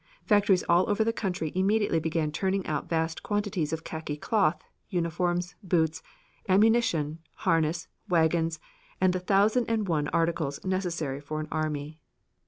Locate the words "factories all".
0.25-0.89